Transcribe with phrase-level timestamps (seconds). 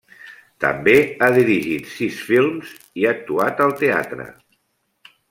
[0.63, 2.71] També ha dirigit sis films,
[3.03, 4.27] i actuat al teatre.